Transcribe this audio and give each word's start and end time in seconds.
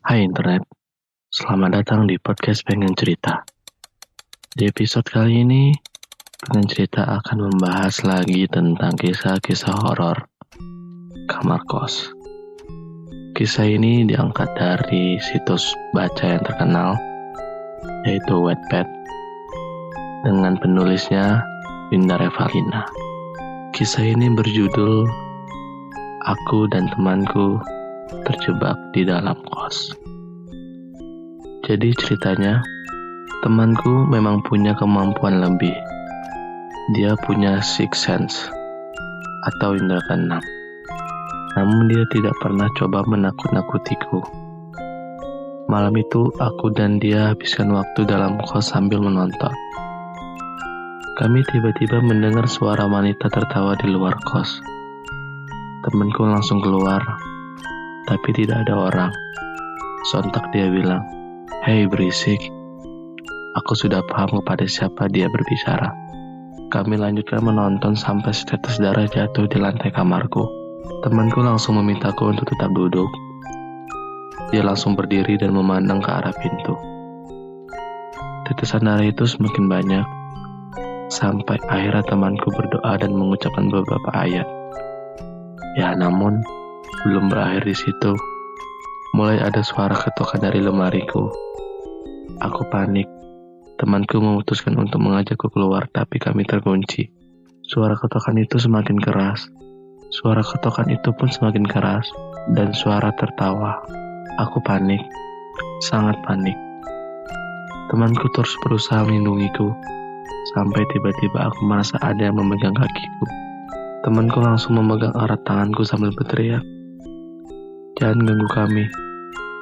Hai 0.00 0.24
internet, 0.24 0.64
selamat 1.28 1.76
datang 1.76 2.08
di 2.08 2.16
podcast 2.16 2.64
Pengen 2.64 2.96
Cerita. 2.96 3.44
Di 4.56 4.64
episode 4.64 5.04
kali 5.04 5.44
ini, 5.44 5.76
Pengen 6.40 6.64
Cerita 6.72 7.04
akan 7.20 7.52
membahas 7.52 8.00
lagi 8.08 8.48
tentang 8.48 8.96
kisah-kisah 8.96 9.76
horor 9.76 10.24
kamar 11.28 11.60
kos. 11.68 12.16
Kisah 13.36 13.68
ini 13.68 14.08
diangkat 14.08 14.48
dari 14.56 15.20
situs 15.20 15.68
baca 15.92 16.24
yang 16.32 16.48
terkenal, 16.48 16.96
yaitu 18.08 18.40
Wattpad, 18.40 18.88
dengan 20.24 20.56
penulisnya 20.64 21.44
Winda 21.92 22.16
Revalina. 22.16 22.88
Kisah 23.76 24.08
ini 24.16 24.32
berjudul 24.32 25.04
Aku 26.24 26.72
dan 26.72 26.88
Temanku 26.88 27.60
terjebak 28.26 28.76
di 28.92 29.06
dalam 29.06 29.38
kos. 29.50 29.94
Jadi 31.66 31.94
ceritanya, 31.94 32.58
temanku 33.46 34.08
memang 34.10 34.42
punya 34.42 34.74
kemampuan 34.74 35.38
lebih. 35.38 35.74
Dia 36.98 37.14
punya 37.22 37.62
six 37.62 38.02
sense 38.02 38.50
atau 39.46 39.78
indera 39.78 40.02
keenam. 40.10 40.42
Namun 41.54 41.90
dia 41.90 42.02
tidak 42.10 42.34
pernah 42.42 42.66
coba 42.78 43.06
menakut-nakutiku. 43.06 44.22
Malam 45.70 45.94
itu 45.94 46.34
aku 46.42 46.74
dan 46.74 46.98
dia 46.98 47.30
habiskan 47.30 47.70
waktu 47.70 48.02
dalam 48.02 48.42
kos 48.42 48.74
sambil 48.74 48.98
menonton. 48.98 49.54
Kami 51.14 51.44
tiba-tiba 51.52 52.02
mendengar 52.02 52.48
suara 52.50 52.88
wanita 52.90 53.30
tertawa 53.30 53.78
di 53.78 53.86
luar 53.92 54.18
kos. 54.26 54.58
Temanku 55.86 56.26
langsung 56.26 56.58
keluar 56.58 57.02
tapi 58.10 58.34
tidak 58.34 58.66
ada 58.66 58.90
orang. 58.90 59.12
Sontak 60.10 60.42
dia 60.50 60.66
bilang, 60.66 61.06
Hei 61.62 61.86
berisik, 61.86 62.42
aku 63.54 63.78
sudah 63.78 64.02
paham 64.10 64.42
kepada 64.42 64.66
siapa 64.66 65.06
dia 65.06 65.30
berbicara. 65.30 65.94
Kami 66.74 66.98
lanjutkan 66.98 67.46
menonton 67.46 67.94
sampai 67.94 68.34
setetes 68.34 68.82
darah 68.82 69.06
jatuh 69.06 69.46
di 69.46 69.62
lantai 69.62 69.94
kamarku. 69.94 70.42
Temanku 71.06 71.38
langsung 71.38 71.78
memintaku 71.78 72.34
untuk 72.34 72.50
tetap 72.50 72.74
duduk. 72.74 73.06
Dia 74.50 74.66
langsung 74.66 74.98
berdiri 74.98 75.38
dan 75.38 75.54
memandang 75.54 76.02
ke 76.02 76.10
arah 76.10 76.34
pintu. 76.42 76.74
Tetesan 78.50 78.90
darah 78.90 79.06
itu 79.06 79.22
semakin 79.22 79.70
banyak, 79.70 80.06
sampai 81.14 81.58
akhirnya 81.70 82.02
temanku 82.10 82.50
berdoa 82.50 82.98
dan 82.98 83.14
mengucapkan 83.14 83.70
beberapa 83.70 84.10
ayat. 84.14 84.46
Ya, 85.78 85.94
namun 85.94 86.42
belum 87.00 87.32
berakhir 87.32 87.64
di 87.64 87.76
situ. 87.76 88.12
Mulai 89.16 89.40
ada 89.40 89.64
suara 89.64 89.96
ketokan 89.96 90.44
dari 90.44 90.60
lemariku. 90.60 91.32
Aku 92.44 92.62
panik. 92.68 93.08
Temanku 93.80 94.20
memutuskan 94.20 94.76
untuk 94.76 95.00
mengajakku 95.00 95.48
keluar, 95.48 95.88
tapi 95.88 96.20
kami 96.20 96.44
terkunci. 96.44 97.08
Suara 97.64 97.96
ketokan 97.96 98.36
itu 98.36 98.60
semakin 98.60 99.00
keras. 99.00 99.48
Suara 100.12 100.44
ketokan 100.44 100.92
itu 100.92 101.16
pun 101.16 101.32
semakin 101.32 101.64
keras, 101.64 102.04
dan 102.52 102.76
suara 102.76 103.08
tertawa. 103.16 103.80
Aku 104.36 104.60
panik, 104.60 105.00
sangat 105.80 106.20
panik. 106.28 106.58
Temanku 107.88 108.28
terus 108.36 108.52
berusaha 108.60 109.08
melindungiku, 109.08 109.72
sampai 110.52 110.84
tiba-tiba 110.92 111.48
aku 111.48 111.64
merasa 111.64 111.96
ada 112.04 112.28
yang 112.28 112.36
memegang 112.36 112.76
kakiku. 112.76 113.24
Temanku 114.04 114.38
langsung 114.44 114.76
memegang 114.76 115.16
erat 115.16 115.40
tanganku 115.48 115.82
sambil 115.84 116.12
berteriak, 116.12 116.62
Jangan 118.00 118.16
ganggu 118.24 118.48
kami. 118.56 118.88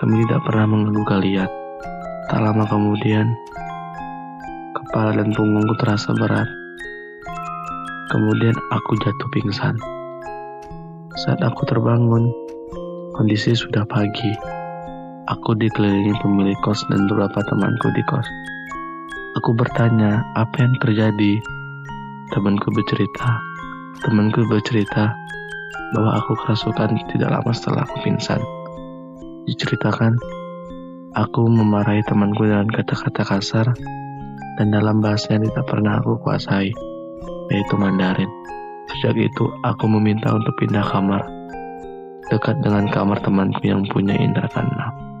Kami 0.00 0.24
tidak 0.24 0.40
pernah 0.48 0.64
mengganggu 0.64 1.04
kalian. 1.04 1.50
Tak 2.32 2.40
lama 2.40 2.64
kemudian, 2.64 3.28
kepala 4.72 5.20
dan 5.20 5.36
punggungku 5.36 5.76
terasa 5.76 6.16
berat. 6.16 6.48
Kemudian 8.08 8.56
aku 8.72 8.96
jatuh 9.04 9.28
pingsan. 9.36 9.76
Saat 11.20 11.44
aku 11.44 11.68
terbangun, 11.68 12.32
kondisi 13.20 13.52
sudah 13.52 13.84
pagi. 13.84 14.32
Aku 15.28 15.52
dikelilingi 15.52 16.16
pemilik 16.24 16.56
kos 16.64 16.80
dan 16.88 17.04
beberapa 17.12 17.36
temanku 17.44 17.92
di 17.92 18.00
kos. 18.08 18.24
Aku 19.44 19.52
bertanya, 19.52 20.24
apa 20.40 20.56
yang 20.56 20.72
terjadi? 20.80 21.36
Temanku 22.32 22.72
bercerita. 22.72 23.44
Temanku 24.00 24.40
bercerita 24.48 25.12
bahwa 25.92 26.18
aku 26.18 26.32
kerasukan 26.44 26.96
tidak 27.12 27.30
lama 27.30 27.52
setelah 27.52 27.84
aku 27.84 27.96
pingsan. 28.02 28.40
Diceritakan, 29.44 30.16
aku 31.12 31.42
memarahi 31.46 32.00
temanku 32.08 32.48
dengan 32.48 32.68
kata-kata 32.72 33.22
kasar 33.22 33.66
dan 34.56 34.66
dalam 34.72 35.04
bahasa 35.04 35.36
yang 35.36 35.44
tidak 35.48 35.68
pernah 35.68 36.00
aku 36.00 36.16
kuasai, 36.24 36.72
yaitu 37.52 37.74
Mandarin. 37.76 38.28
Sejak 38.88 39.16
itu, 39.16 39.44
aku 39.62 39.84
meminta 39.88 40.32
untuk 40.32 40.52
pindah 40.58 40.84
kamar, 40.84 41.22
dekat 42.32 42.60
dengan 42.64 42.88
kamar 42.88 43.20
temanku 43.20 43.60
yang 43.64 43.84
punya 43.88 44.16
indera 44.16 44.48
keenam. 44.50 45.11